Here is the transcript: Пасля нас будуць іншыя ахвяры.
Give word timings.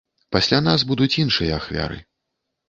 Пасля 0.35 0.59
нас 0.67 0.85
будуць 0.93 1.09
іншыя 1.25 1.53
ахвяры. 1.59 2.01